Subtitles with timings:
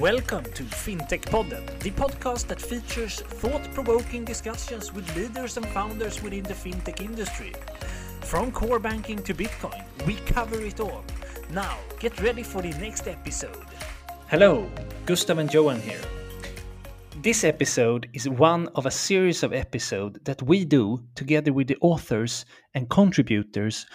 [0.00, 6.22] Welcome to FinTech Podden, the podcast that features thought provoking discussions with leaders and founders
[6.22, 7.54] within the fintech industry.
[8.20, 11.02] From core banking to Bitcoin, we cover it all.
[11.48, 13.64] Now, get ready for the next episode.
[14.26, 14.70] Hello,
[15.06, 16.02] Gustav and Johan here.
[17.22, 21.78] This episode is one of a series of episodes that we do together with the
[21.80, 23.86] authors and contributors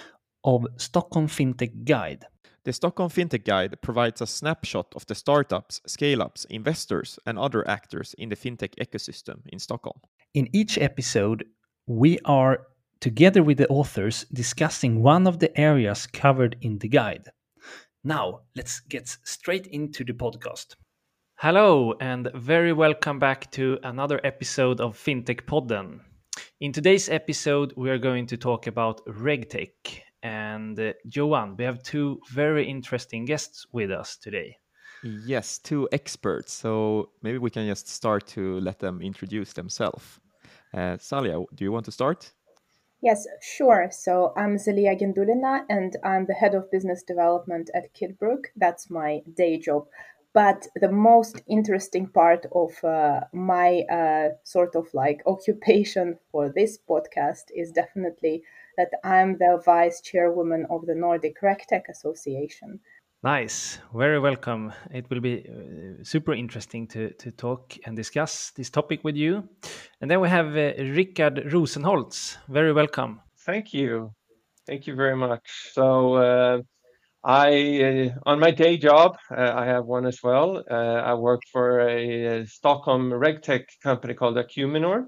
[0.44, 2.26] of Stockholm FinTech Guide.
[2.64, 7.68] The Stockholm FinTech Guide provides a snapshot of the startups, scale ups, investors, and other
[7.68, 10.00] actors in the fintech ecosystem in Stockholm.
[10.36, 11.44] In each episode,
[11.88, 12.68] we are,
[13.00, 17.30] together with the authors, discussing one of the areas covered in the guide.
[18.04, 20.76] Now, let's get straight into the podcast.
[21.38, 26.02] Hello, and very welcome back to another episode of FinTech Podden.
[26.60, 31.82] In today's episode, we are going to talk about RegTech and uh, Johan, we have
[31.84, 34.58] two very interesting guests with us today.
[35.04, 36.54] Yes, two experts.
[36.54, 40.20] So maybe we can just start to let them introduce themselves.
[40.74, 42.32] Uh, Salia, do you want to start?
[43.02, 43.90] Yes, sure.
[43.92, 48.46] So I'm Zelia Gendulina, and I'm the head of business development at Kidbrooke.
[48.56, 49.88] That's my day job.
[50.34, 56.78] But the most interesting part of uh, my uh, sort of like occupation for this
[56.78, 58.44] podcast is definitely
[58.82, 62.80] that I'm the vice chairwoman of the Nordic RegTech Association.
[63.24, 64.74] Nice, very welcome.
[64.92, 69.48] It will be uh, super interesting to, to talk and discuss this topic with you.
[70.02, 72.38] And then we have uh, Rickard Rosenholz.
[72.50, 73.22] Very welcome.
[73.46, 74.14] Thank you.
[74.66, 75.48] Thank you very much.
[75.74, 76.62] So, uh,
[77.24, 80.64] I, uh, on my day job, uh, I have one as well.
[80.70, 80.74] Uh,
[81.12, 85.06] I work for a, a Stockholm RegTech company called Acuminor.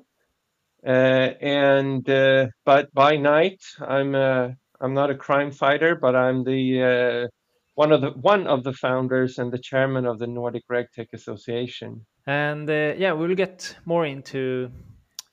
[0.86, 4.50] Uh, and uh, but by night, I'm uh,
[4.82, 7.30] I'm not a crime fighter, but I'm the
[7.76, 12.06] one of the one of the founders and the chairman of the Nordic RegTech Association.
[12.28, 14.72] And yeah, we'll get more into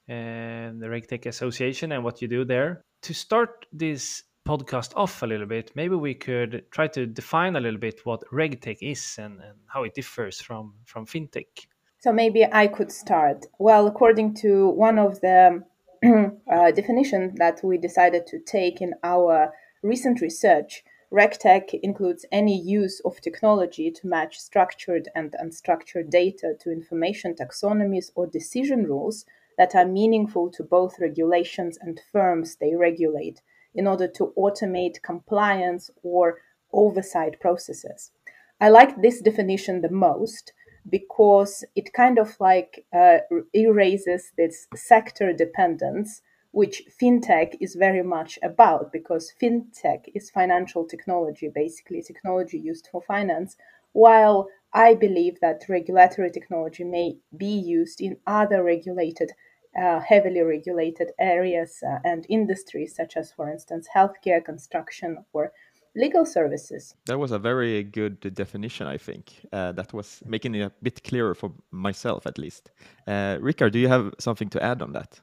[0.06, 2.82] the RegTech Association and what you do there.
[3.02, 7.60] To start this podcast off a little bit, maybe we could try to define a
[7.60, 11.66] little bit what RegTech is and, and how it differs from from fintech.
[12.00, 13.44] So maybe I could start.
[13.58, 15.62] Well, according to one of the
[16.02, 19.52] uh, definitions that we decided to take in our
[19.82, 26.72] recent research, RegTech includes any use of technology to match structured and unstructured data to
[26.72, 29.26] information taxonomies or decision rules
[29.58, 33.42] that are meaningful to both regulations and firms they regulate
[33.74, 36.38] in order to automate compliance or
[36.72, 38.10] oversight processes.
[38.58, 40.54] I like this definition the most
[40.88, 43.18] because it kind of like uh,
[43.54, 51.48] erases this sector dependence which fintech is very much about because fintech is financial technology
[51.54, 53.56] basically technology used for finance
[53.92, 59.32] while i believe that regulatory technology may be used in other regulated
[59.80, 65.52] uh, heavily regulated areas uh, and industries such as for instance healthcare construction or
[65.94, 66.94] legal services.
[67.06, 69.32] That was a very good definition, I think.
[69.52, 72.70] Uh, that was making it a bit clearer for myself, at least.
[73.06, 75.20] Uh, Rickard, do you have something to add on that?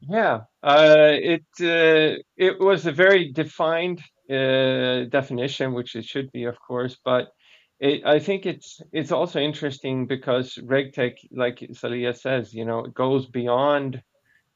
[0.00, 4.00] Yeah, uh, it uh, it was a very defined
[4.30, 6.96] uh, definition, which it should be, of course.
[7.04, 7.32] But
[7.80, 12.94] it, I think it's it's also interesting because RegTech, like Salia says, you know, it
[12.94, 14.00] goes beyond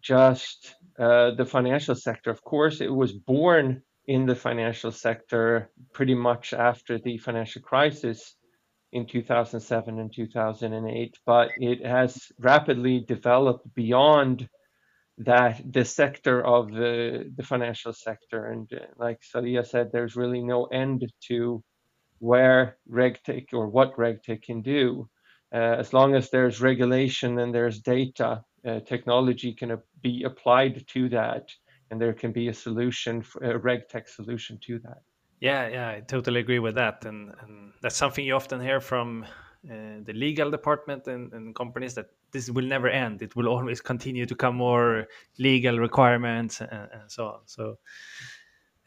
[0.00, 2.30] just uh, the financial sector.
[2.30, 8.35] Of course, it was born in the financial sector pretty much after the financial crisis
[8.93, 14.49] in 2007 and 2008, but it has rapidly developed beyond
[15.19, 18.47] that the sector of the, the financial sector.
[18.47, 21.63] And uh, like Salia said, there's really no end to
[22.19, 25.09] where RegTech or what RegTech can do.
[25.55, 31.09] Uh, as long as there's regulation and there's data, uh, technology can be applied to
[31.11, 31.49] that
[31.92, 35.03] and there can be a solution, a RegTech solution to that.
[35.41, 39.24] Yeah, yeah, I totally agree with that, and, and that's something you often hear from
[39.71, 43.21] uh, the legal department and, and, companies that this will never end.
[43.21, 45.06] It will always continue to come more
[45.39, 47.41] legal requirements and, and so on.
[47.44, 47.78] So,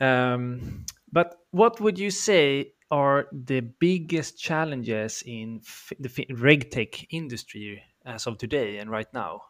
[0.02, 5.62] um, but what would you say are the biggest challenges in
[6.00, 9.42] the regtech industry as of today and right now?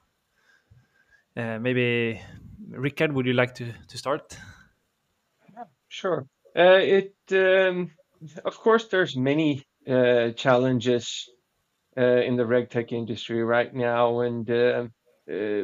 [1.38, 2.22] Uh, maybe
[2.70, 4.38] Rickard, would you like to, to start?
[5.54, 6.28] Yeah, sure.
[6.58, 7.92] Uh, it um,
[8.46, 11.30] of course there's many uh, challenges
[11.98, 14.88] uh, in the regtech industry right now, and uh,
[15.32, 15.64] uh,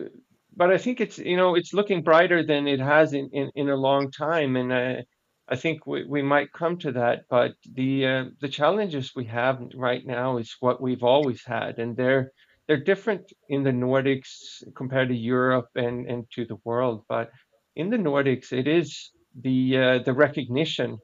[0.56, 3.70] but I think it's you know it's looking brighter than it has in, in, in
[3.70, 5.06] a long time, and
[5.52, 9.62] I think we, we might come to that, but the uh, the challenges we have
[9.76, 12.32] right now is what we've always had, and they're
[12.68, 17.04] they're different in the Nordics compared to Europe and, and to the world.
[17.10, 17.32] But
[17.76, 20.98] in the Nordics, it is the uh, the recognition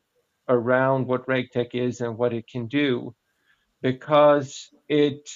[0.49, 3.13] around what RegTech is and what it can do,
[3.81, 5.29] because it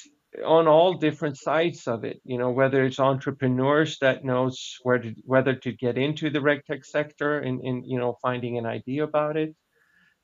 [0.45, 2.21] on all different sides of it.
[2.23, 6.85] You know, whether it's entrepreneurs that knows where to, whether to get into the regtech
[6.85, 9.56] sector and, and you know finding an idea about it,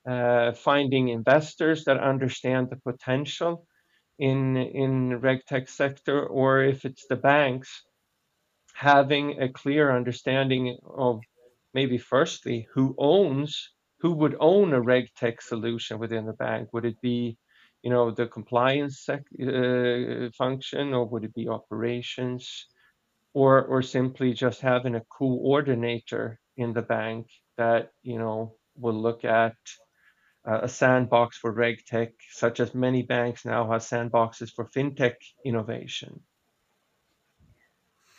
[0.07, 3.65] uh, finding investors that understand the potential
[4.19, 7.83] in in regtech sector, or if it's the banks
[8.75, 11.21] having a clear understanding of
[11.73, 16.71] maybe firstly who owns who would own a regtech solution within the bank.
[16.73, 17.37] Would it be
[17.83, 22.67] you know, the compliance sec- uh, function, or would it be operations,
[23.33, 27.27] or or simply just having a coordinator in the bank
[27.57, 29.55] that you know will look at
[30.47, 35.15] uh, a sandbox for regtech, such as many banks now have sandboxes for fintech
[35.45, 36.21] innovation.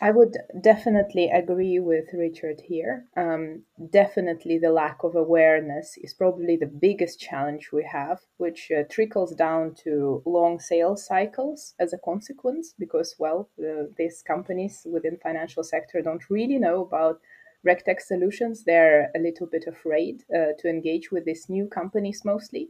[0.01, 3.05] I would definitely agree with Richard here.
[3.17, 8.83] Um, definitely, the lack of awareness is probably the biggest challenge we have, which uh,
[8.89, 12.73] trickles down to long sales cycles as a consequence.
[12.79, 17.19] Because, well, uh, these companies within financial sector don't really know about
[17.65, 18.63] regtech solutions.
[18.63, 22.69] They're a little bit afraid uh, to engage with these new companies mostly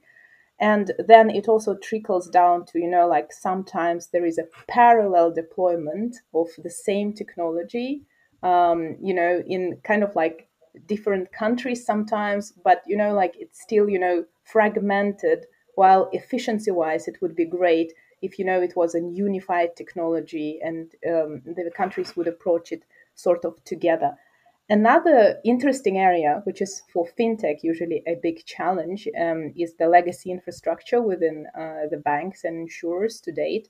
[0.60, 5.32] and then it also trickles down to you know like sometimes there is a parallel
[5.32, 8.02] deployment of the same technology
[8.44, 10.48] um, you know in kind of like
[10.86, 15.46] different countries sometimes but you know like it's still you know fragmented
[15.76, 20.60] while efficiency wise it would be great if you know it was a unified technology
[20.62, 22.84] and um, the countries would approach it
[23.16, 24.14] sort of together
[24.72, 30.30] Another interesting area, which is for fintech usually a big challenge, um, is the legacy
[30.30, 33.68] infrastructure within uh, the banks and insurers to date.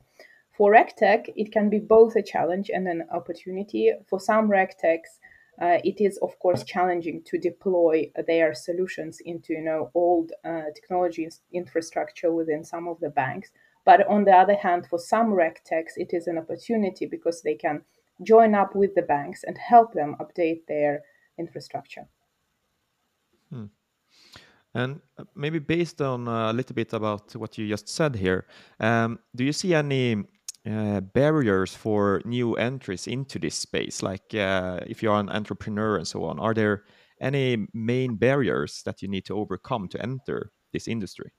[0.51, 3.93] For regtech, it can be both a challenge and an opportunity.
[4.09, 5.21] For some regtechs,
[5.61, 10.63] uh, it is of course challenging to deploy their solutions into you know old uh,
[10.75, 13.51] technology infrastructure within some of the banks.
[13.85, 17.83] But on the other hand, for some regtechs, it is an opportunity because they can
[18.23, 21.01] join up with the banks and help them update their
[21.37, 22.07] infrastructure.
[23.49, 23.65] Hmm.
[24.73, 28.45] And uh, maybe based on uh, a little bit about what you just said here,
[28.79, 30.23] um, do you see any
[30.69, 34.03] uh, barriers for new entries into this space?
[34.03, 36.83] Like uh, if you're an entrepreneur and so on, are there
[37.19, 41.31] any main barriers that you need to overcome to enter this industry?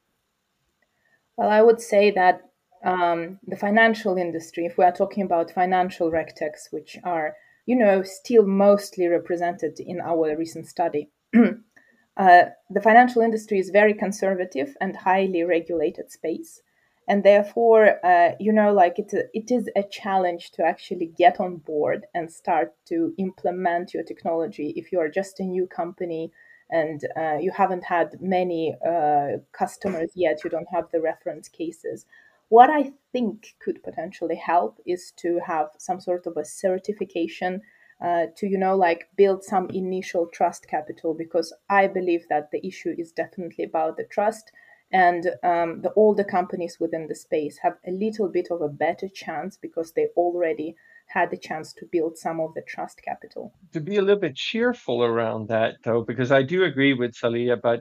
[1.36, 2.49] Well, I would say that
[2.82, 7.36] um, the financial industry, if we are talking about financial regtechs, which are,
[7.66, 13.92] you know, still mostly represented in our recent study, uh, the financial industry is very
[13.92, 16.62] conservative and highly regulated space.
[17.06, 21.56] And therefore, uh, you know, like it, it is a challenge to actually get on
[21.56, 26.30] board and start to implement your technology if you are just a new company
[26.70, 32.06] and uh, you haven't had many uh, customers yet, you don't have the reference cases
[32.50, 37.62] what I think could potentially help is to have some sort of a certification
[38.04, 42.66] uh, to, you know, like build some initial trust capital because I believe that the
[42.66, 44.50] issue is definitely about the trust.
[44.92, 49.08] And um, the older companies within the space have a little bit of a better
[49.08, 50.74] chance because they already
[51.06, 53.52] had the chance to build some of the trust capital.
[53.72, 57.60] To be a little bit cheerful around that, though, because I do agree with Salia,
[57.60, 57.80] but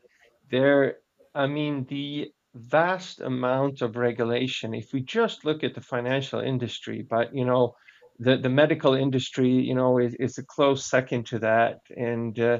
[0.51, 0.97] there,
[1.33, 4.73] I mean, the vast amount of regulation.
[4.73, 7.75] If we just look at the financial industry, but you know,
[8.19, 12.59] the the medical industry, you know, is, is a close second to that, and uh,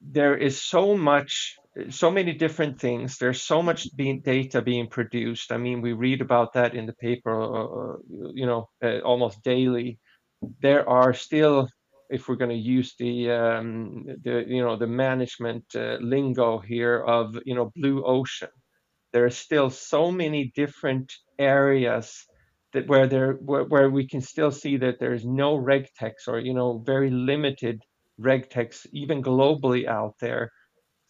[0.00, 1.56] there is so much,
[1.90, 3.18] so many different things.
[3.18, 5.52] There's so much being, data being produced.
[5.52, 7.96] I mean, we read about that in the paper, uh, uh
[8.34, 9.98] you know, uh, almost daily.
[10.60, 11.68] There are still
[12.10, 17.00] if we're going to use the um, the you know the management uh, lingo here
[17.00, 18.50] of you know blue ocean
[19.12, 22.26] there are still so many different areas
[22.72, 26.54] that where there where, where we can still see that there's no regtechs or you
[26.54, 27.80] know very limited
[28.20, 30.50] regtechs even globally out there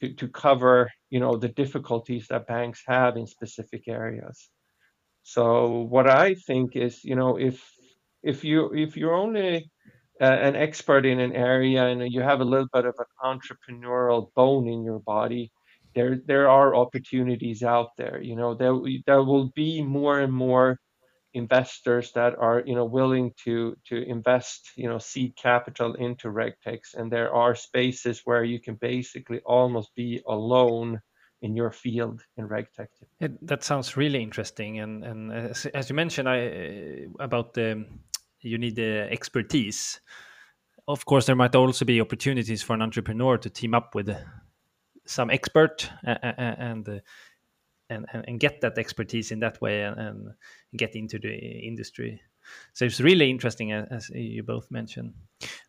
[0.00, 4.50] to, to cover you know the difficulties that banks have in specific areas.
[5.23, 7.62] So what i think is you know if
[8.23, 9.71] if you if you're only
[10.21, 14.28] uh, an expert in an area and you have a little bit of an entrepreneurial
[14.35, 15.50] bone in your body
[15.94, 18.20] there there are opportunities out there.
[18.22, 18.75] You know, there
[19.06, 20.78] there will be more and more
[21.34, 26.92] investors that are you know willing to to invest you know seed capital into regtechs
[26.94, 31.00] and there are spaces where you can basically almost be alone
[31.40, 34.80] in your field in regtech yeah, that sounds really interesting.
[34.80, 37.87] And and as, as you mentioned i about the
[38.40, 40.00] you need the expertise.
[40.88, 44.16] Of course there might also be opportunities for an entrepreneur to team up with
[45.04, 47.02] some expert and
[47.90, 50.35] and, and, and get that expertise in that way and, and,
[50.75, 52.23] get into the industry.
[52.73, 55.12] So it's really interesting, as you both mentioned.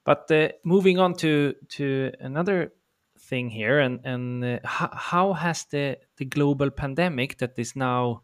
[0.06, 2.74] But uh, moving on to to another
[3.20, 8.24] thing here, and and uh, how has the the global pandemic that is now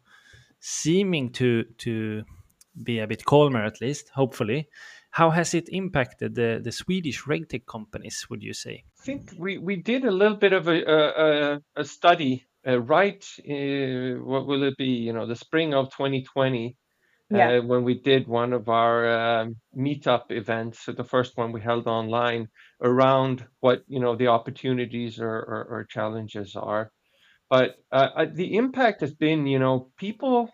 [0.58, 2.24] seeming to to
[2.82, 4.68] be a bit calmer, at least, hopefully,
[5.10, 8.84] how has it impacted the, the Swedish regtech companies, would you say?
[9.00, 13.24] I think we, we did a little bit of a, a, a study uh, right,
[13.48, 16.76] uh, what will it be, you know, the spring of 2020,
[17.30, 17.48] yeah.
[17.48, 21.62] uh, when we did one of our um, meetup events, so the first one we
[21.62, 22.46] held online,
[22.82, 26.92] around what, you know, the opportunities or, or, or challenges are.
[27.48, 30.50] But uh, the impact has been, you know, people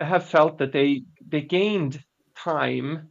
[0.00, 2.02] have felt that they they gained
[2.36, 3.10] time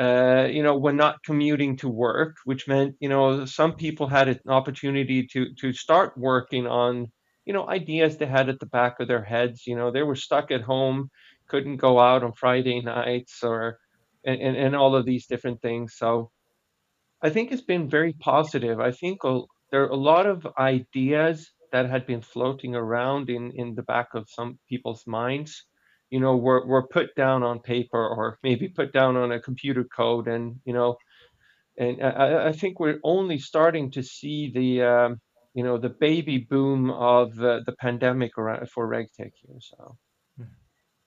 [0.00, 4.28] uh, you know, when not commuting to work, which meant, you know, some people had
[4.28, 7.12] an opportunity to to start working on,
[7.44, 9.66] you know, ideas they had at the back of their heads.
[9.66, 11.10] You know, they were stuck at home,
[11.48, 13.78] couldn't go out on Friday nights or
[14.24, 15.96] and, and, and all of these different things.
[15.96, 16.30] So
[17.22, 18.80] I think it's been very positive.
[18.80, 19.20] I think
[19.70, 24.08] there are a lot of ideas that had been floating around in, in the back
[24.14, 25.66] of some people's minds
[26.10, 29.84] you know were, were put down on paper or maybe put down on a computer
[29.84, 30.96] code and you know
[31.78, 35.20] and I, I think we're only starting to see the um,
[35.54, 39.96] you know the baby boom of uh, the pandemic for regtech here so.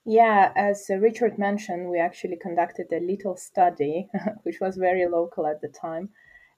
[0.06, 4.08] Yeah as uh, richard mentioned we actually conducted a little study
[4.42, 6.08] which was very local at the time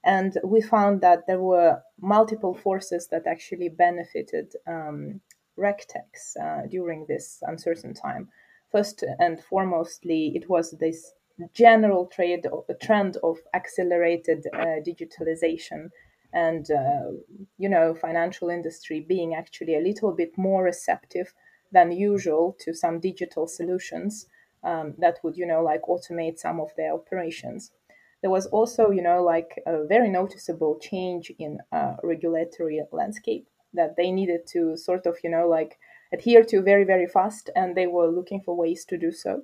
[0.05, 5.21] and we found that there were multiple forces that actually benefited um,
[5.58, 8.28] regtechs uh, during this uncertain time.
[8.70, 11.14] First and foremostly, it was this
[11.52, 12.46] general trade
[12.82, 15.90] trend of accelerated uh, digitalization
[16.32, 17.10] and uh,
[17.58, 21.32] you know financial industry being actually a little bit more receptive
[21.72, 24.26] than usual to some digital solutions
[24.64, 27.72] um, that would you know like automate some of their operations
[28.22, 33.46] there was also you know like a very noticeable change in uh, regulatory landscape
[33.76, 35.78] that they needed to sort of, you know, like
[36.12, 39.42] adhere to very, very fast, and they were looking for ways to do so.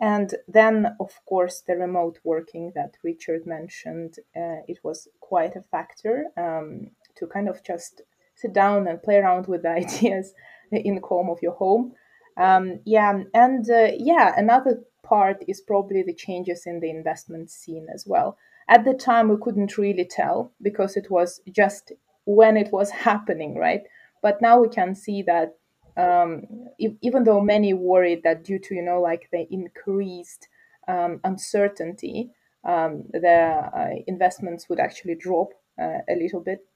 [0.00, 5.62] And then, of course, the remote working that Richard mentioned, uh, it was quite a
[5.62, 8.02] factor um, to kind of just
[8.34, 10.34] sit down and play around with the ideas
[10.72, 11.92] in the calm of your home.
[12.36, 17.86] Um, yeah, and uh, yeah, another part is probably the changes in the investment scene
[17.94, 18.38] as well.
[18.68, 21.92] At the time, we couldn't really tell because it was just
[22.24, 23.82] when it was happening, right?
[24.22, 25.56] But now we can see that
[25.96, 26.44] um,
[26.78, 30.48] if, even though many worried that due to you know like the increased
[30.88, 32.30] um, uncertainty,
[32.64, 35.48] um, the uh, investments would actually drop
[35.80, 36.66] uh, a little bit,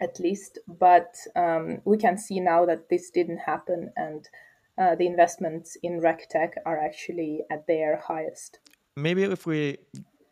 [0.00, 0.58] at least.
[0.66, 4.28] But um, we can see now that this didn't happen, and
[4.78, 8.60] uh, the investments in RegTech are actually at their highest.
[8.96, 9.78] Maybe if we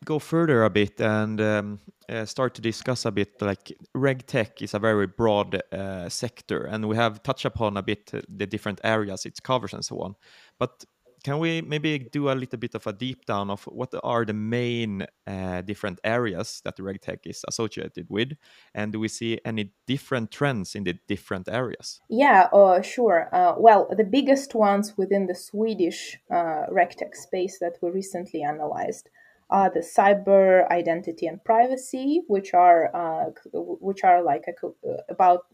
[0.04, 4.74] go further a bit and um, uh, start to discuss a bit like regtech is
[4.74, 9.26] a very broad uh, sector and we have touched upon a bit the different areas
[9.26, 10.14] it covers and so on.
[10.58, 10.84] But
[11.22, 14.32] can we maybe do a little bit of a deep down of what are the
[14.32, 18.32] main uh, different areas that regtech is associated with?
[18.74, 22.00] And do we see any different trends in the different areas?
[22.08, 23.28] Yeah uh, sure.
[23.34, 29.10] Uh, well the biggest ones within the swedish uh, regtech space that we recently analyzed
[29.50, 34.68] uh, the cyber identity and privacy, which are uh, which are like a,
[35.08, 35.46] about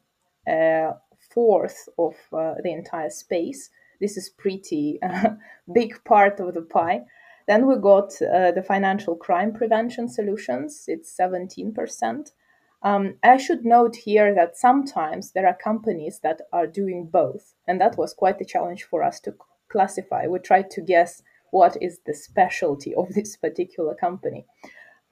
[0.46, 0.92] a
[1.32, 3.70] fourth of uh, the entire space.
[4.00, 5.00] This is pretty
[5.72, 7.02] big part of the pie.
[7.48, 10.84] Then we got uh, the financial crime prevention solutions.
[10.88, 12.32] It's seventeen percent.
[12.82, 17.80] Um, I should note here that sometimes there are companies that are doing both, and
[17.80, 19.34] that was quite a challenge for us to
[19.68, 20.26] classify.
[20.26, 24.46] We tried to guess what is the specialty of this particular company.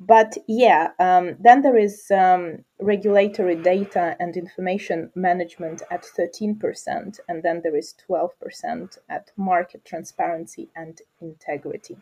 [0.01, 7.43] But yeah, um, then there is um, regulatory data and information management at 13%, and
[7.43, 11.97] then there is 12% at market transparency and integrity.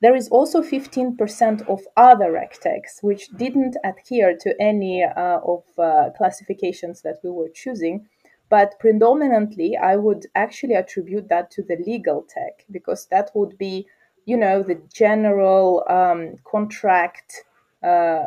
[0.00, 6.10] There is also 15% of other regtechs, which didn't adhere to any uh, of uh,
[6.18, 8.08] classifications that we were choosing,
[8.52, 13.86] but predominantly I would actually attribute that to the legal tech because that would be,
[14.26, 17.44] you know, the general um, contract
[17.82, 18.26] uh,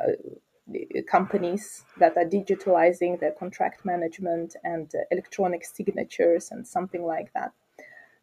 [1.08, 7.52] companies that are digitalizing their contract management and uh, electronic signatures and something like that.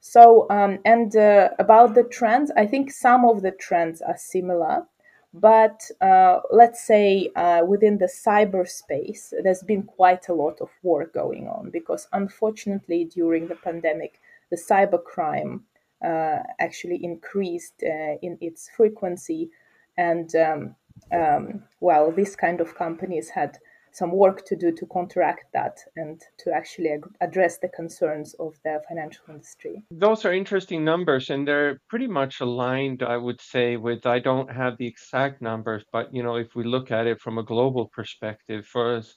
[0.01, 4.89] So, um, and uh, about the trends, I think some of the trends are similar,
[5.35, 11.15] but uh, let's say uh, within the cyberspace, there's been quite a lot of work
[11.15, 14.21] going on because unfortunately, during the pandemic,
[14.51, 15.61] the cybercrime
[16.05, 19.51] uh, actually increased uh, in its frequency.
[19.97, 20.77] And um,
[21.13, 23.59] um, well, these kind of companies had
[23.93, 28.59] some work to do to counteract that and to actually ag- address the concerns of
[28.65, 29.85] the financial industry.
[29.91, 34.51] Those are interesting numbers, and they're pretty much aligned, I would say, with I don't
[34.51, 37.89] have the exact numbers, but you know, if we look at it from a global
[37.89, 39.15] perspective, for us,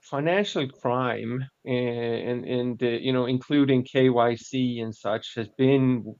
[0.00, 6.14] financial crime and and uh, you know, including KYC and such, has been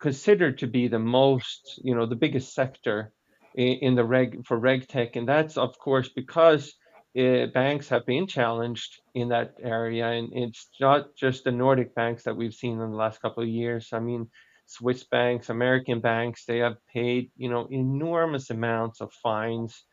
[0.00, 3.12] considered to be the most, you know, the biggest sector
[3.56, 6.72] in, in the reg for regtech, and that's of course because
[7.18, 12.24] uh, banks have been challenged in that area, and it's not just the Nordic banks
[12.24, 13.88] that we've seen in the last couple of years.
[13.92, 14.28] I mean,
[14.66, 19.84] Swiss banks, American banks, they have paid you know enormous amounts of fines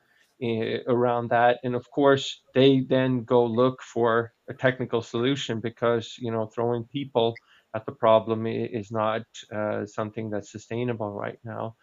[0.44, 6.16] uh, around that, and of course they then go look for a technical solution because
[6.20, 7.36] you know throwing people
[7.76, 9.24] at the problem is not
[9.56, 11.76] uh, something that's sustainable right now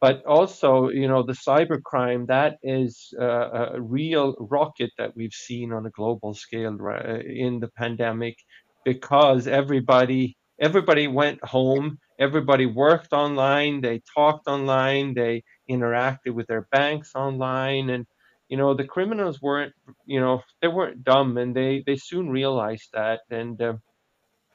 [0.00, 5.72] but also you know the cybercrime that is uh, a real rocket that we've seen
[5.72, 8.36] on a global scale right, in the pandemic
[8.84, 16.66] because everybody everybody went home everybody worked online they talked online they interacted with their
[16.72, 18.06] banks online and
[18.48, 19.72] you know the criminals weren't
[20.06, 23.74] you know they weren't dumb and they they soon realized that and uh,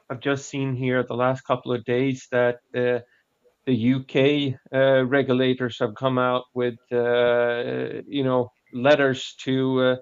[0.09, 2.99] i've just seen here the last couple of days that uh,
[3.65, 9.95] the UK uh, regulators have come out with uh, you know letters to uh,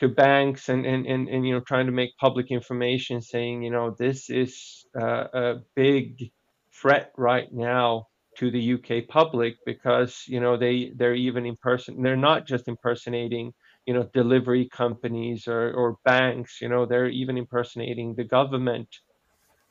[0.00, 3.70] to banks and, and and and you know trying to make public information saying you
[3.70, 6.30] know this is uh, a big
[6.72, 8.06] threat right now
[8.38, 12.68] to the UK public because you know they they're even in person they're not just
[12.68, 13.52] impersonating
[13.86, 18.88] you know delivery companies or or banks you know they're even impersonating the government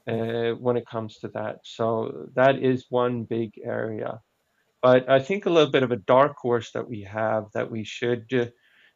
[0.07, 1.59] uh, when it comes to that.
[1.63, 4.21] So that is one big area.
[4.81, 7.83] But I think a little bit of a dark horse that we have that we
[7.83, 8.45] should uh,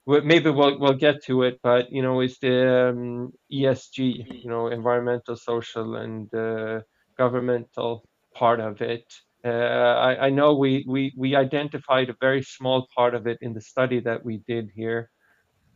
[0.07, 4.67] maybe we'll we'll get to it, but you know, is the um, ESG, you know,
[4.67, 6.81] environmental, social, and uh,
[7.17, 9.13] governmental part of it.
[9.43, 13.53] Uh, I, I know we, we we identified a very small part of it in
[13.53, 15.11] the study that we did here,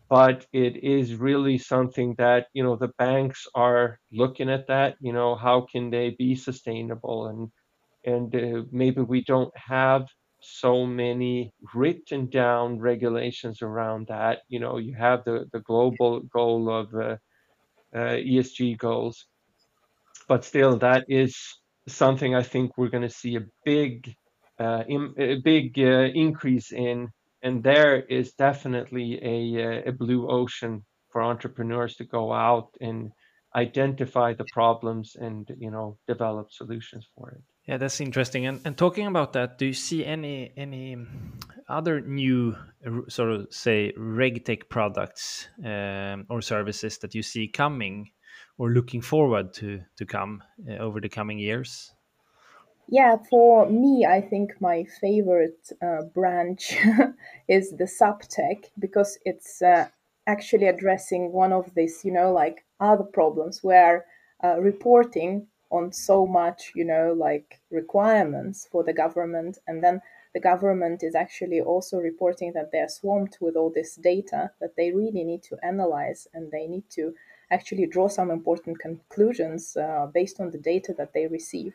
[0.09, 5.13] but it is really something that you know the banks are looking at that you
[5.13, 7.27] know how can they be sustainable?
[7.27, 7.51] And
[8.05, 10.07] and uh, maybe we don't have
[10.41, 14.39] so many written down regulations around that.
[14.49, 17.17] You know you have the the global goal of uh,
[17.93, 19.27] uh, ESG goals.
[20.29, 21.35] But still that is
[21.87, 24.13] something I think we're going to see a big
[24.59, 27.09] uh, in, a big uh, increase in
[27.41, 33.11] and there is definitely a, a blue ocean for entrepreneurs to go out and
[33.55, 37.41] identify the problems and you know develop solutions for it.
[37.67, 38.45] Yeah that's interesting.
[38.45, 40.97] And, and talking about that do you see any any
[41.67, 42.55] other new
[43.07, 48.11] sort of say regtech products um, or services that you see coming
[48.57, 51.91] or looking forward to to come uh, over the coming years
[52.91, 56.75] yeah, for me, I think my favorite uh, branch
[57.47, 59.89] is the suptech because it's uh,
[60.25, 64.05] actually addressing one of these, you know, like other problems where
[64.43, 70.01] uh, reporting on so much, you know, like requirements for the government, and then
[70.33, 74.75] the government is actually also reporting that they are swamped with all this data that
[74.75, 77.13] they really need to analyze and they need to
[77.51, 81.73] actually draw some important conclusions uh, based on the data that they receive.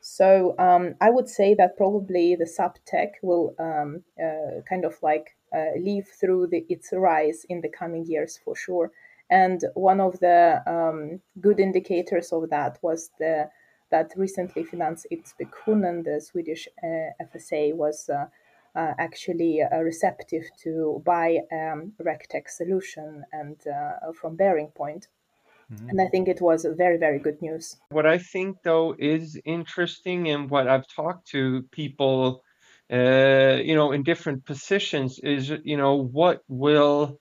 [0.00, 5.36] So um, I would say that probably the suptech will um, uh, kind of like
[5.54, 8.92] uh, live through the, its rise in the coming years for sure.
[9.30, 13.50] And one of the um, good indicators of that was the
[13.90, 18.26] that recently financed Finansinspektionen, the Swedish uh, FSA, was uh,
[18.74, 23.56] uh, actually uh, receptive to buy um, RegTech solution and
[24.20, 25.06] from BearingPoint.
[25.72, 25.88] Mm-hmm.
[25.88, 27.76] And I think it was very, very good news.
[27.88, 32.42] What I think, though, is interesting, and what I've talked to people,
[32.92, 37.18] uh, you know, in different positions, is you know what will,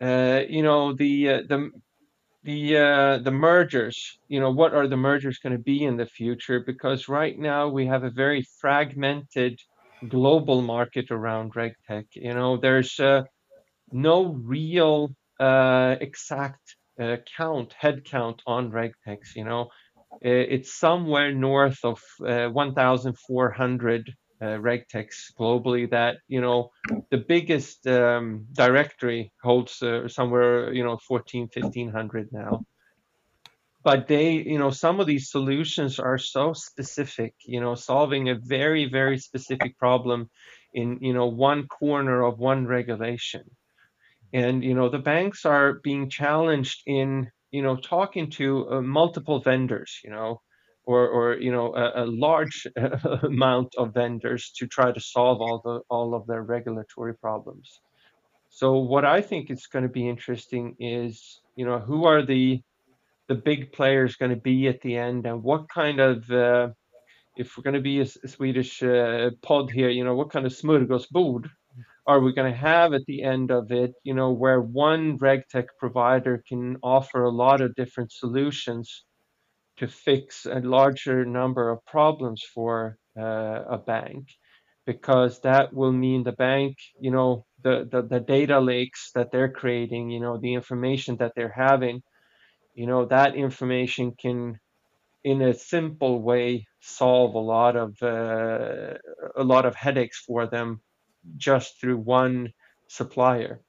[0.00, 1.70] uh, you know, the uh, the
[2.42, 4.18] the uh, the mergers.
[4.28, 6.60] You know, what are the mergers going to be in the future?
[6.60, 9.60] Because right now we have a very fragmented
[10.08, 12.06] global market around RegTech.
[12.14, 13.24] You know, there's uh,
[13.92, 16.77] no real uh, exact uh,
[17.36, 19.34] count, head count on RegTechs.
[19.36, 19.68] You know,
[20.20, 25.90] it's somewhere north of uh, 1,400 uh, RegTechs globally.
[25.90, 26.70] That you know,
[27.10, 32.62] the biggest um, directory holds uh, somewhere you know 14, 1500 now
[33.84, 38.34] but they you know some of these solutions are so specific you know solving a
[38.34, 40.28] very very specific problem
[40.74, 43.42] in you know one corner of one regulation
[44.32, 49.40] and you know the banks are being challenged in you know talking to uh, multiple
[49.40, 50.40] vendors you know
[50.84, 52.66] or or you know a, a large
[53.22, 57.80] amount of vendors to try to solve all the all of their regulatory problems.
[58.50, 62.62] So what i think is going to be interesting is you know who are the
[63.28, 66.68] the big players going to be at the end and what kind of uh,
[67.38, 70.44] if we're going to be a, a Swedish uh, pod here, you know, what kind
[70.44, 71.48] of smörgåsbord
[72.08, 75.68] are we going to have at the end of it, you know, where one RegTech
[75.78, 79.04] provider can offer a lot of different solutions
[79.78, 84.28] to fix a larger number of problems for uh, a bank,
[84.86, 89.52] because that will mean the bank, you know, the, the, the data lakes that they're
[89.52, 92.02] creating, you know, the information that they're having
[92.74, 94.58] you know that information can
[95.24, 98.94] in a simple way solve a lot of uh,
[99.36, 100.80] a lot of headaches for them
[101.36, 102.52] just through one
[102.88, 103.60] supplier.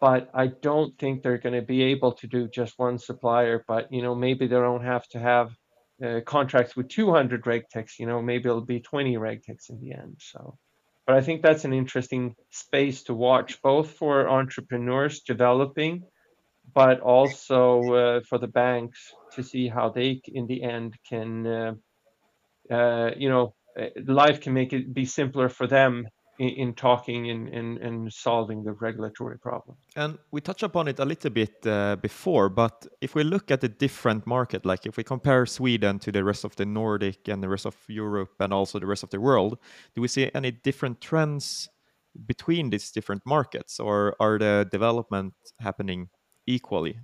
[0.00, 3.92] But i don't think they're going to be able to do just one supplier but
[3.92, 5.52] you know maybe they don't have to have
[6.04, 10.16] uh, contracts with 200 regtechs you know maybe it'll be 20 regtechs in the end
[10.18, 10.58] so.
[11.06, 16.02] But i think that's an interesting space to watch both for entrepreneurs developing
[16.74, 21.72] but also uh, for the banks to see how they, in the end, can, uh,
[22.70, 23.54] uh, you know,
[24.06, 26.06] life can make it be simpler for them
[26.38, 29.76] in, in talking and, and, and solving the regulatory problem.
[29.96, 33.60] And we touched upon it a little bit uh, before, but if we look at
[33.60, 37.42] the different market, like if we compare Sweden to the rest of the Nordic and
[37.42, 39.58] the rest of Europe and also the rest of the world,
[39.94, 41.68] do we see any different trends
[42.26, 46.08] between these different markets, or are the development happening
[46.46, 46.98] equally?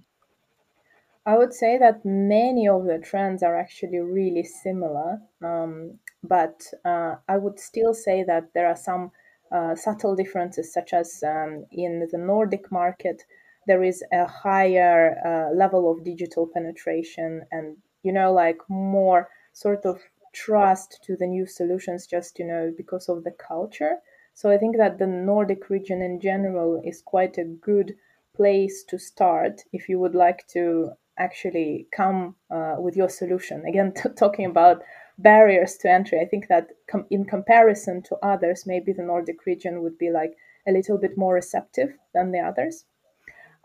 [1.24, 7.16] I would say that many of the trends are actually really similar, um, but uh,
[7.28, 9.10] I would still say that there are some
[9.50, 13.24] uh, subtle differences, such as um, in the Nordic market,
[13.66, 19.84] there is a higher uh, level of digital penetration and, you know, like more sort
[19.84, 20.00] of
[20.32, 23.96] trust to the new solutions just, you know, because of the culture.
[24.34, 27.94] So I think that the Nordic region in general is quite a good
[28.36, 33.64] place to start if you would like to actually come uh, with your solution.
[33.66, 34.82] Again, t- talking about
[35.18, 39.82] barriers to entry, I think that com- in comparison to others, maybe the Nordic region
[39.82, 40.34] would be like
[40.66, 42.84] a little bit more receptive than the others.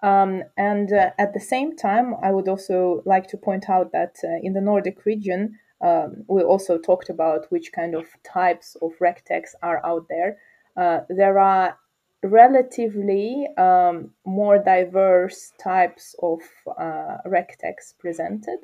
[0.02, 4.18] Um, and uh, at the same time, I would also like to point out that
[4.24, 8.92] uh, in the Nordic region, um, we also talked about which kind of types of
[9.02, 10.38] RegTechs are out there.
[10.76, 11.78] Uh, there are
[12.24, 16.40] relatively um, more diverse types of
[16.80, 18.60] uh, RegTechs presented.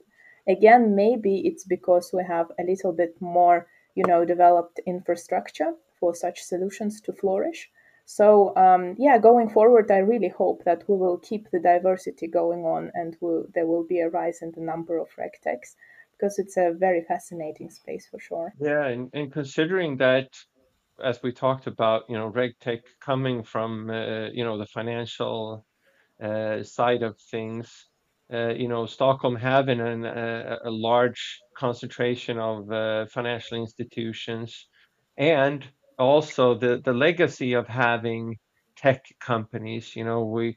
[0.50, 6.16] Again, maybe it's because we have a little bit more, you know, developed infrastructure for
[6.16, 7.70] such solutions to flourish.
[8.06, 12.66] So um, yeah, going forward, I really hope that we will keep the diversity going
[12.66, 15.76] on, and we'll, there will be a rise in the number of RegTechs
[16.14, 18.52] because it's a very fascinating space for sure.
[18.60, 20.30] Yeah, and, and considering that
[21.04, 25.66] as we talked about, you know, RegTech coming from, uh, you know, the financial
[26.22, 27.88] uh, side of things,
[28.34, 34.68] uh, you know, Stockholm having an, a, a large concentration of uh, financial institutions,
[35.18, 35.65] and
[35.98, 38.38] also the the legacy of having
[38.76, 39.96] tech companies.
[39.96, 40.56] You know, we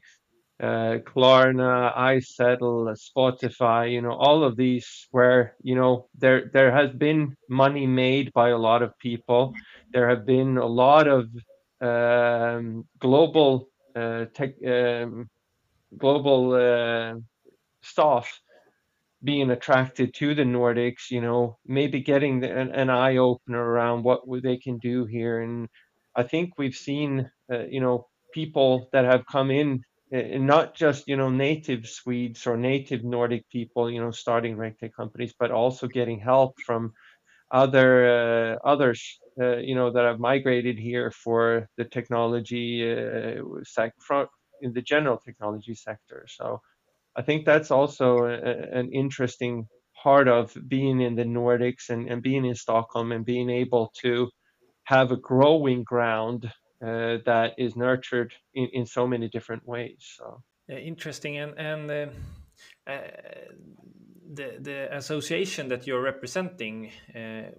[0.61, 6.91] uh, Klarna, iZettle, Spotify, you know, all of these where, you know, there there has
[6.91, 9.53] been money made by a lot of people.
[9.91, 11.27] There have been a lot of
[11.81, 15.29] um, global uh, tech, um,
[15.97, 16.55] global
[17.83, 18.39] uh, staff
[19.23, 24.03] being attracted to the Nordics, you know, maybe getting the, an, an eye opener around
[24.03, 25.41] what they can do here.
[25.41, 25.69] And
[26.15, 31.07] I think we've seen, uh, you know, people that have come in and not just
[31.07, 35.87] you know native Swedes or native Nordic people, you know, starting RegTech companies, but also
[35.87, 36.93] getting help from
[37.51, 43.95] other uh, others, uh, you know, that have migrated here for the technology uh, sec-
[44.61, 46.25] in the general technology sector.
[46.29, 46.61] So
[47.15, 49.67] I think that's also a, an interesting
[50.01, 54.29] part of being in the Nordics and, and being in Stockholm and being able to
[54.85, 56.51] have a growing ground
[56.85, 60.15] uh, that is nurtured in, in so many different ways.
[60.17, 62.97] So yeah, interesting, and and uh, uh,
[64.33, 67.51] the the association that you're representing, uh,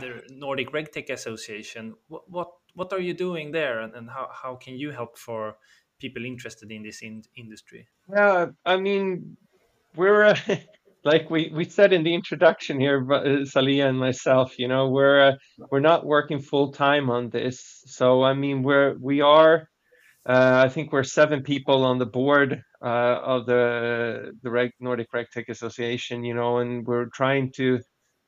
[0.00, 1.94] the Nordic RegTech Association.
[2.08, 5.56] What what what are you doing there, and, and how how can you help for
[6.04, 7.82] people interested in this in industry?
[8.10, 9.36] Yeah, I mean,
[9.96, 10.36] we're uh,
[11.04, 13.22] like we, we said in the introduction here, uh,
[13.54, 14.58] Salia and myself.
[14.58, 15.32] You know, we're uh,
[15.70, 17.56] we're not working full time on this.
[17.86, 19.68] So I mean, we're we are.
[20.26, 25.10] Uh, I think we're seven people on the board uh, of the the Reg, Nordic
[25.12, 26.24] RegTech Association.
[26.24, 27.80] You know, and we're trying to.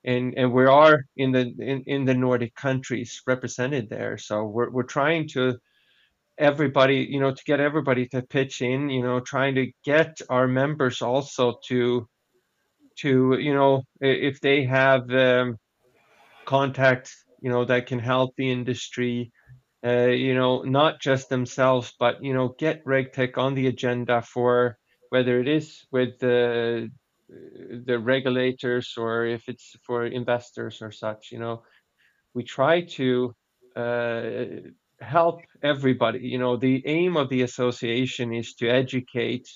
[0.05, 4.71] And, and we are in the in, in the Nordic countries represented there, so we're
[4.71, 5.59] we're trying to
[6.39, 10.47] everybody, you know, to get everybody to pitch in, you know, trying to get our
[10.47, 12.09] members also to,
[12.97, 15.57] to, you know, if they have um,
[16.45, 19.33] contacts, you know, that can help the industry,
[19.85, 24.79] uh, you know, not just themselves, but, you know, get RegTech on the agenda for
[25.11, 26.91] whether it is with the,
[27.29, 31.63] the regulators or if it's for investors or such, you know,
[32.35, 33.35] we try to,
[33.77, 34.23] uh,
[35.01, 36.21] help everybody.
[36.21, 39.49] You know, the aim of the association is to educate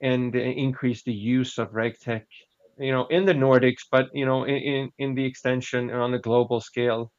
[0.00, 2.24] and increase the use of RegTech,
[2.78, 6.60] you know, in the Nordics, but you know, in in the extension on a global
[6.60, 7.12] scale.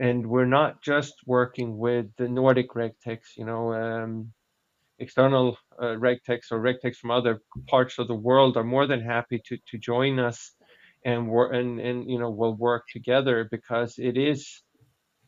[0.00, 4.32] And we're not just working with the Nordic RegTechs, you know, um,
[4.98, 9.40] external uh, RegTechs or RegTechs from other parts of the world are more than happy
[9.46, 10.52] to to join us
[11.04, 14.62] and work and and you know we'll work together because it is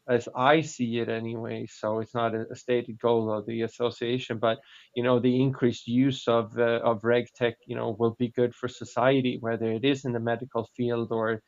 [0.09, 1.67] as I see it anyway.
[1.71, 4.59] So it's not a, stated goal of the association, but
[4.97, 8.69] you know the increased use of uh, of RegTech, you know, will be good for
[8.69, 11.41] society, whether it is in the medical field or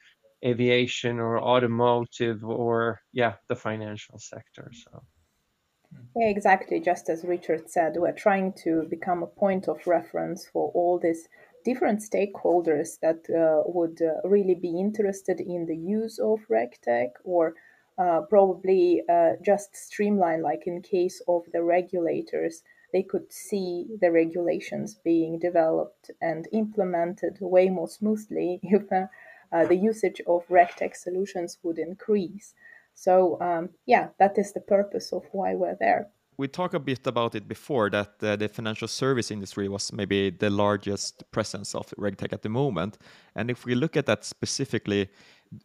[0.45, 4.71] aviation or automotive or yeah, the financial sector.
[4.73, 5.03] So.
[6.17, 6.81] Yeah, exactly.
[6.81, 11.29] Just as Richard said, we're trying to become a point of reference for all these
[11.64, 17.55] different stakeholders that uh, would uh, really be interested in the use of RegTech or
[17.98, 24.11] uh, probably uh, just streamline, like in case of the regulators, they could see the
[24.11, 29.07] regulations being developed and implemented way more smoothly if uh,
[29.52, 32.54] uh, the usage of RegTech solutions would increase.
[32.94, 36.09] So, um, yeah, that is the purpose of why we're there.
[36.37, 40.30] We talked a bit about it before that uh, the financial service industry was maybe
[40.30, 42.98] the largest presence of RegTech at the moment.
[43.37, 45.09] And if we look at that specifically,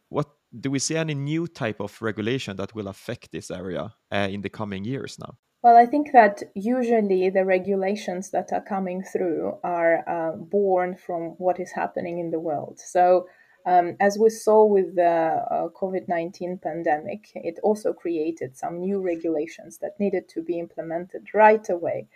[0.08, 4.28] what do we see any new type of regulation that will affect this area uh,
[4.30, 5.36] in the coming years now?
[5.62, 11.34] Well, I think that usually the regulations that are coming through are uh, born from
[11.36, 12.78] what is happening in the world.
[12.78, 13.26] So,
[13.66, 19.02] um, as we saw with the uh, COVID 19 pandemic, it also created some new
[19.02, 22.08] regulations that needed to be implemented right away.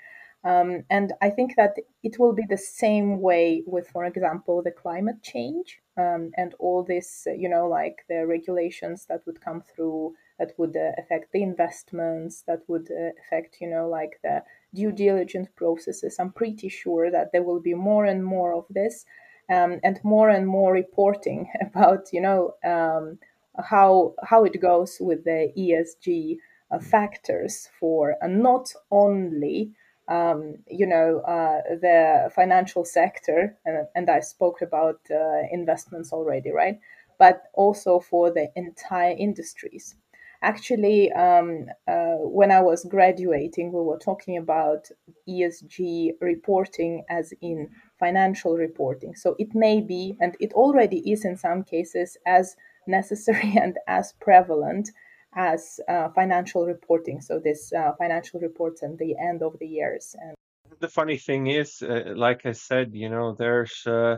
[0.44, 4.70] Um, and I think that it will be the same way with, for example, the
[4.70, 10.14] climate change um, and all this, you know, like the regulations that would come through
[10.38, 14.42] that would uh, affect the investments, that would uh, affect, you know, like the
[14.74, 16.16] due diligence processes.
[16.18, 19.06] I'm pretty sure that there will be more and more of this
[19.50, 23.18] um, and more and more reporting about, you know, um,
[23.62, 26.38] how how it goes with the ESG
[26.70, 29.72] uh, factors for uh, not only
[30.08, 36.50] um, you know, uh, the financial sector, and, and I spoke about uh, investments already,
[36.50, 36.78] right?
[37.18, 39.94] But also for the entire industries.
[40.42, 44.90] Actually, um, uh, when I was graduating, we were talking about
[45.26, 49.14] ESG reporting as in financial reporting.
[49.14, 54.12] So it may be, and it already is in some cases, as necessary and as
[54.20, 54.90] prevalent
[55.36, 57.20] as uh, financial reporting.
[57.20, 60.14] So this uh, financial reports at the end of the years.
[60.20, 60.34] And
[60.80, 64.16] the funny thing is, uh, like I said, you know, there's uh,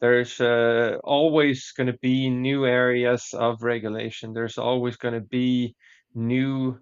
[0.00, 4.32] there's uh, always going to be new areas of regulation.
[4.32, 5.74] There's always going to be
[6.14, 6.78] new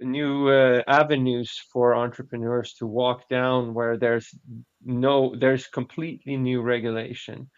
[0.00, 4.34] new uh, avenues for entrepreneurs to walk down where there's
[4.84, 7.48] no there's completely new regulation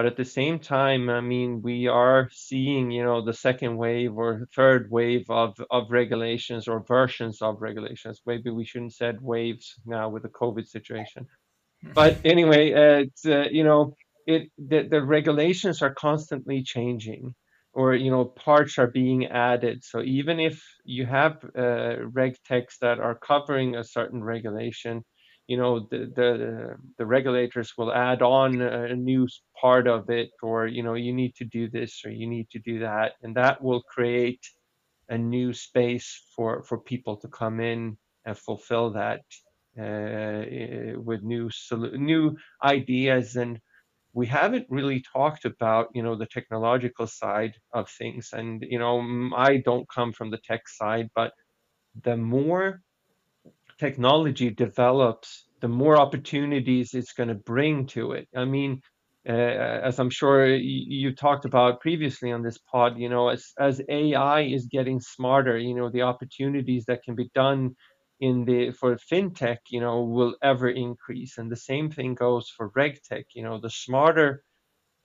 [0.00, 4.16] but at the same time, I mean, we are seeing, you know, the second wave
[4.16, 8.22] or third wave of, of regulations or versions of regulations.
[8.24, 11.26] Maybe we shouldn't said waves now with the COVID situation.
[11.92, 13.94] But anyway, uh, it's, uh, you know,
[14.26, 17.34] it the, the regulations are constantly changing
[17.74, 22.98] or you know parts are being added so even if you have uh, regtechs that
[22.98, 25.04] are covering a certain regulation
[25.50, 26.28] you know the, the
[26.98, 29.26] the regulators will add on a new
[29.60, 32.60] part of it or you know you need to do this or you need to
[32.60, 33.14] do that.
[33.22, 34.44] And that will create
[35.08, 39.22] a new space for for people to come in and fulfill that
[39.84, 41.50] uh, with new
[42.12, 43.34] new ideas.
[43.34, 43.60] And
[44.12, 48.30] we haven't really talked about you know the technological side of things.
[48.32, 48.94] And you know
[49.48, 51.32] i don't come from the tech side but
[52.04, 52.82] the more
[53.80, 58.28] technology develops, the more opportunities it's going to bring to it.
[58.36, 58.82] I mean,
[59.28, 59.32] uh,
[59.88, 64.42] as I'm sure you, talked about previously on this pod, you know, as as AI
[64.42, 67.74] is getting smarter, you know, the opportunities that can be done
[68.20, 72.70] in the for fintech, you know, will ever increase, and the same thing goes for
[72.70, 73.24] regtech.
[73.34, 74.42] You know, the smarter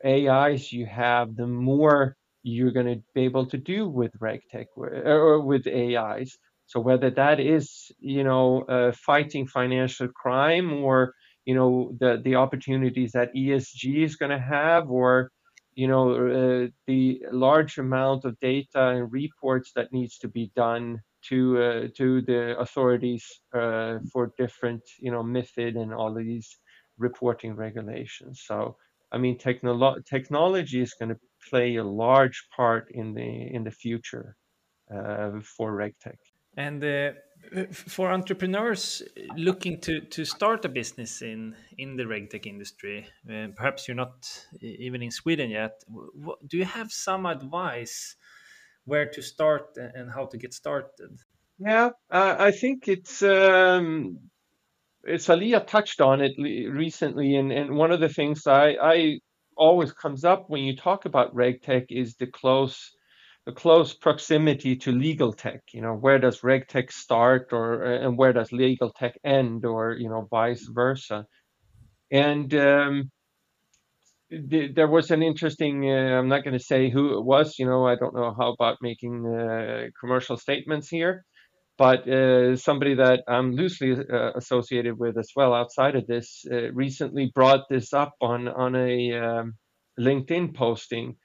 [0.06, 5.42] AIs you have, the more you're going to be able to do with regtech or
[5.42, 6.38] with AIs.
[6.68, 11.14] So whether that is, you know, uh, fighting financial crime or,
[11.46, 15.32] you know, the the opportunities that ESG is going to have, or,
[15.76, 21.00] you know, uh, the large amount of data and reports that needs to be done
[21.30, 26.58] to uh, to the authorities uh, for different, you know, MiFID and all of these
[26.98, 28.44] reporting regulations.
[28.46, 28.78] So
[29.12, 33.72] I mean, technolo- technology is going to play a large part in the in the
[33.72, 34.36] future
[34.94, 36.18] uh, for RegTech.
[36.58, 37.12] And uh,
[37.72, 39.04] for entrepreneurs
[39.36, 44.46] looking to, to start a business in, in the regtech industry, uh, perhaps you're not
[44.62, 45.84] even in Sweden yet,
[46.48, 48.16] do you have some advice
[48.86, 51.20] where to start and how to get started?
[51.60, 54.20] Yeah, uh, I think it's um,
[55.08, 59.20] Salia touched on it recently, and, and one of the things I, I
[59.56, 62.92] always comes up when you talk about regtech is the close
[63.48, 65.62] a close proximity to legal tech.
[65.72, 69.94] You know, where does reg tech start, or and where does legal tech end, or
[69.94, 71.26] you know, vice versa.
[72.12, 73.12] And um,
[74.32, 75.90] th- there was an interesting.
[75.90, 77.60] Uh, I'm not going to say who it was.
[77.60, 81.24] You know, I don't know how about making uh, commercial statements here,
[81.78, 86.72] but uh, somebody that I'm loosely uh, associated with as well outside of this uh,
[86.74, 89.54] recently brought this up on on a um,
[90.00, 91.16] LinkedIn posting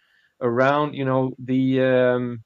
[0.40, 2.44] around, you know, the um,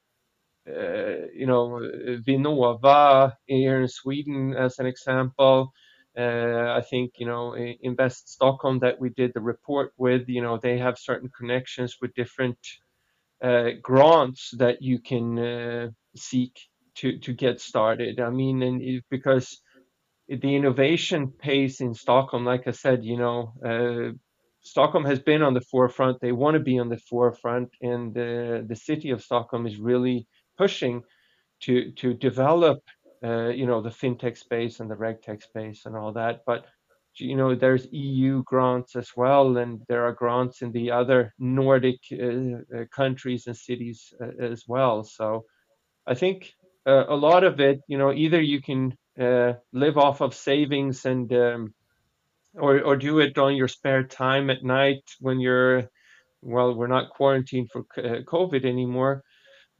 [0.69, 1.81] uh, you know
[2.27, 5.73] Vinnova here in Sweden as an example.
[6.17, 10.29] Uh, I think you know Invest Stockholm that we did the report with.
[10.29, 12.59] You know they have certain connections with different
[13.43, 16.59] uh, grants that you can uh, seek
[16.97, 18.21] to to get started.
[18.21, 19.61] I mean, and it, because
[20.29, 24.13] the innovation pace in Stockholm, like I said, you know, uh,
[24.65, 26.21] Stockholm has been on the forefront.
[26.21, 30.27] They want to be on the forefront, and the the city of Stockholm is really
[30.57, 31.03] pushing
[31.61, 32.81] to to develop,
[33.23, 36.41] uh, you know, the fintech space and the regtech space and all that.
[36.47, 36.67] But
[37.17, 42.01] you know, there's EU grants as well, and there are grants in the other Nordic
[42.13, 42.17] uh,
[42.75, 45.05] uh countries and cities uh, as well.
[45.05, 45.45] So,
[46.07, 46.55] I think
[46.87, 51.05] uh, a lot of it, you know, either you can uh, live off of savings
[51.05, 51.75] and um,
[52.57, 55.85] or or do it on your spare time at night when you're
[56.43, 59.23] well we're not quarantined for uh, covid anymore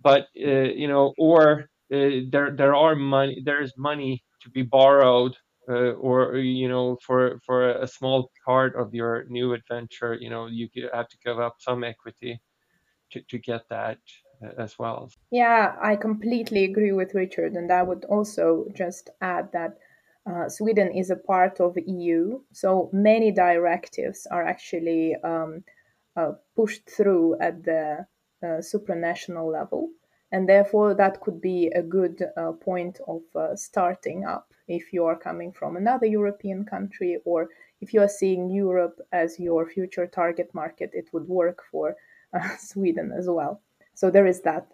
[0.03, 4.63] but uh, you know or uh, there there are money there is money to be
[4.63, 5.35] borrowed
[5.69, 10.47] uh, or you know for for a small part of your new adventure you know
[10.47, 12.39] you have to give up some equity
[13.11, 13.99] to, to get that
[14.45, 15.09] uh, as well.
[15.31, 19.79] Yeah i completely agree with richard and i would also just add that
[20.27, 25.65] uh, Sweden is a part of EU, so many directives are actually um,
[26.17, 28.07] uh, pushed through at the
[28.43, 29.91] uh, supranational level,
[30.33, 35.05] and therefore that could be a good uh, point of uh, starting up if you
[35.05, 37.49] are coming from another European country or
[37.81, 41.97] if you are seeing Europe as your future target market, it would work for
[42.33, 43.61] uh, Sweden as well.
[43.95, 44.67] So there is that.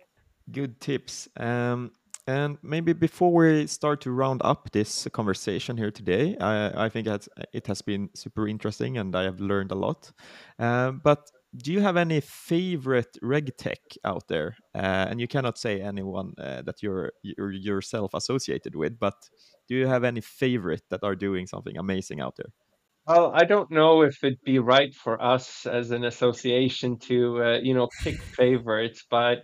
[0.52, 1.28] Good tips.
[1.36, 1.92] Um,
[2.30, 7.08] and maybe before we start to round up this conversation here today, I, I think
[7.52, 10.12] it has been super interesting and I have learned a lot.
[10.58, 14.56] Um, but do you have any favorite reg tech out there?
[14.74, 19.14] Uh, and you cannot say anyone uh, that you're, you're yourself associated with, but
[19.68, 22.52] do you have any favorite that are doing something amazing out there?
[23.08, 27.58] Well, I don't know if it'd be right for us as an association to, uh,
[27.60, 29.38] you know, pick favorites, but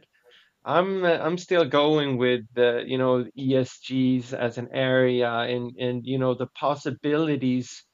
[0.66, 6.02] I'm uh, I'm still going with the you know ESGs as an area and and
[6.04, 7.84] you know the possibilities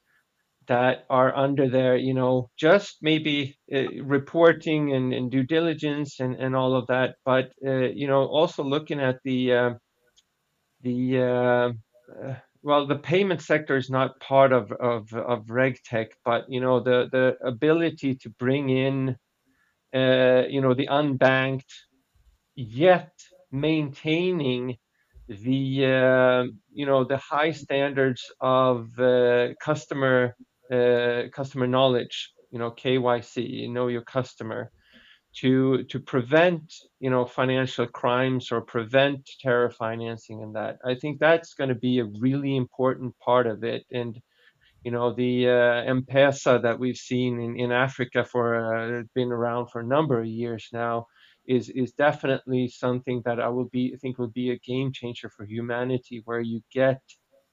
[0.69, 6.35] that are under there you know just maybe uh, reporting and, and due diligence and,
[6.37, 7.17] and all of that.
[7.25, 9.71] But uh, you know also looking at the uh,
[10.81, 16.61] the uh well, the payment sector is not part of of of RegTech, but you
[16.61, 19.17] know the the ability to bring in,
[19.95, 21.73] uh, you know, the unbanked,
[22.57, 23.13] yet
[23.51, 24.77] maintaining
[25.29, 30.37] the uh, you know the high standards of uh, customer
[30.73, 34.71] uh, customer knowledge, you know KYC, you know your customer,
[35.37, 40.79] to to prevent you know financial crimes or prevent terror financing and that.
[40.85, 44.19] I think that's going to be a really important part of it and
[44.85, 49.69] you know the uh, M-Pesa that we've seen in, in Africa for uh, been around
[49.71, 51.07] for a number of years now
[51.47, 55.31] is is definitely something that I will be I think will be a game changer
[55.31, 57.01] for humanity, where you get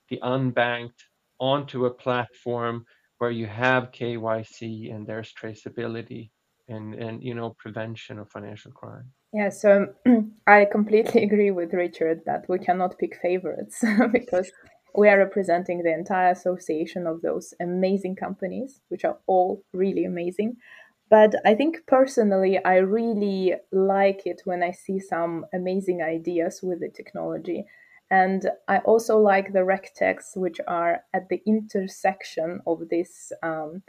[0.09, 1.01] the unbanked
[1.39, 2.85] onto a platform
[3.19, 6.31] where you have KYC and there's traceability
[6.67, 9.11] and and you know prevention of financial crime.
[9.33, 9.87] Yeah, so
[10.47, 14.51] I completely agree with Richard that we cannot pick favorites because
[14.95, 20.57] we are representing the entire association of those amazing companies, which are all really amazing.
[21.09, 26.81] But I think personally, I really like it when I see some amazing ideas with
[26.81, 27.65] the technology.
[28.11, 33.83] And I also like the RegTechs, which are at the intersection of this, um,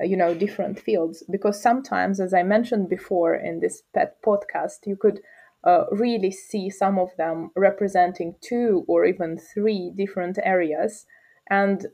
[0.00, 1.24] you know, different fields.
[1.30, 5.20] Because sometimes, as I mentioned before in this pet podcast, you could
[5.64, 11.06] uh, really see some of them representing two or even three different areas.
[11.50, 11.86] And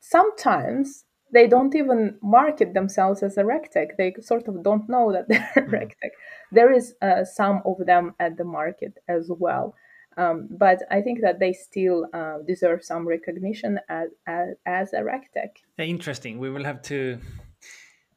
[0.00, 1.04] sometimes
[1.34, 3.96] they don't even market themselves as a regtech.
[3.98, 5.70] They sort of don't know that they're mm.
[5.78, 6.12] regtech.
[6.52, 9.74] There is uh, some of them at the market as well.
[10.16, 15.00] Um, but I think that they still uh, deserve some recognition as, as, as a
[15.00, 15.50] regtech.
[15.76, 16.38] Interesting.
[16.38, 17.18] We will have to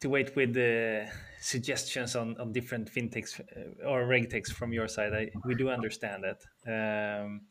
[0.01, 1.07] to wait with the
[1.41, 5.11] suggestions on, on different fintechs uh, or regtechs from your side.
[5.11, 6.39] I, we do understand that.
[6.67, 7.47] Um,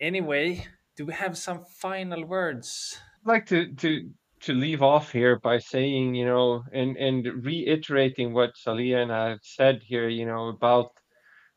[0.00, 0.66] anyway,
[0.96, 2.98] do we have some final words?
[3.20, 4.10] I'd like to to
[4.46, 9.30] to leave off here by saying, you know, and and reiterating what Salia and I
[9.30, 10.90] have said here, you know, about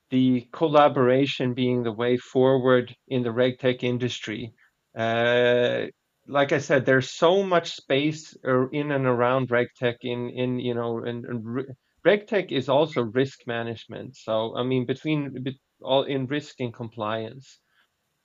[0.10, 4.54] the collaboration being the way forward in the regtech industry.
[4.98, 5.86] Uh,
[6.28, 8.36] like I said, there's so much space
[8.72, 9.98] in and around regtech.
[10.02, 11.66] In in you know, and, and
[12.06, 14.16] regtech is also risk management.
[14.16, 15.46] So I mean, between
[15.82, 17.60] all in risk and compliance,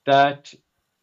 [0.06, 0.52] that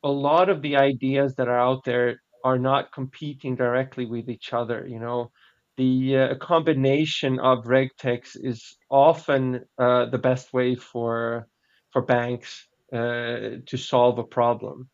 [0.03, 4.53] a lot of the ideas that are out there are not competing directly with each
[4.53, 4.85] other.
[4.87, 5.31] You know,
[5.77, 11.47] the uh, combination of regtechs is often uh, the best way for
[11.91, 14.89] for banks uh, to solve a problem.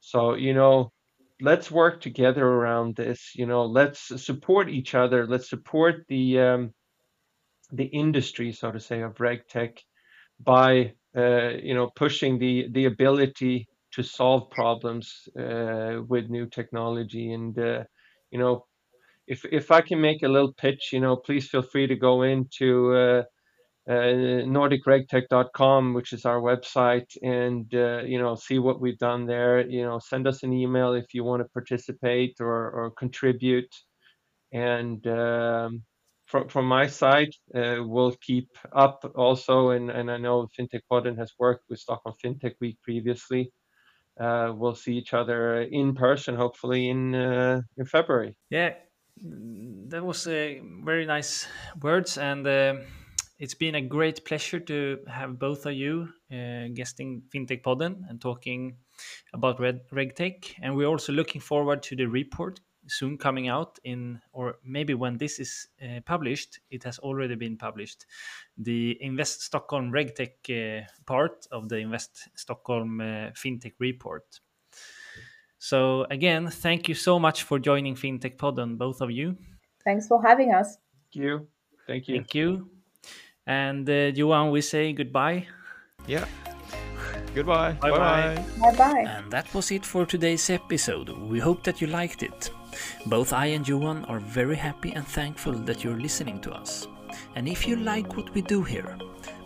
[0.00, 0.92] So you know,
[1.40, 3.32] let's work together around this.
[3.34, 5.26] You know, let's support each other.
[5.26, 6.74] Let's support the um,
[7.72, 9.78] the industry, so to say, of regtech
[10.40, 17.32] by uh, you know pushing the the ability to solve problems uh, with new technology.
[17.32, 17.84] And uh,
[18.30, 18.66] you know,
[19.26, 22.22] if if I can make a little pitch, you know, please feel free to go
[22.22, 23.22] into uh,
[23.88, 29.66] uh, NordicRegTech.com, which is our website, and uh, you know, see what we've done there.
[29.66, 33.72] You know, send us an email if you want to participate or or contribute.
[34.52, 35.82] And um,
[36.26, 41.18] from from my side, uh, we'll keep up also, and and I know FinTech Podden
[41.18, 43.52] has worked with Stockholm FinTech Week previously
[44.18, 48.34] uh, we'll see each other in person, hopefully in uh, in February.
[48.50, 48.74] Yeah,
[49.88, 50.54] that was uh,
[50.84, 51.46] very nice
[51.82, 52.76] words, and uh,
[53.38, 58.20] it's been a great pleasure to have both of you uh, guesting FinTech Podden and
[58.20, 58.76] talking
[59.32, 60.54] about Red RegTech.
[60.62, 65.16] And we're also looking forward to the report soon coming out in or maybe when
[65.16, 68.06] this is uh, published it has already been published
[68.58, 74.40] the invest stockholm regtech uh, part of the invest stockholm uh, fintech report
[75.58, 79.36] so again thank you so much for joining FinTech Podden both of you
[79.84, 80.76] thanks for having us
[81.12, 81.48] thank you
[81.86, 82.70] thank you thank you
[83.46, 85.46] and uh, Johan, we say goodbye
[86.06, 86.24] yeah
[87.34, 87.72] Goodbye.
[87.80, 88.44] Bye bye.
[88.60, 89.04] Bye bye.
[89.08, 91.08] And that was it for today's episode.
[91.08, 92.50] We hope that you liked it.
[93.06, 96.86] Both I and Johan are very happy and thankful that you're listening to us.
[97.36, 98.96] And if you like what we do here,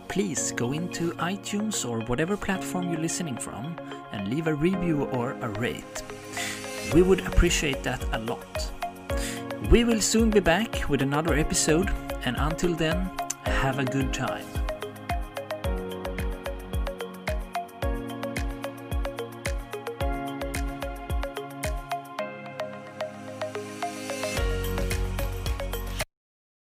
[0.07, 3.75] please go into iTunes or whatever platform you're listening from
[4.11, 6.03] and leave a review or a rate.
[6.93, 8.71] We would appreciate that a lot.
[9.69, 11.91] We will soon be back with another episode,
[12.25, 13.11] and until then,
[13.45, 14.48] have a good time.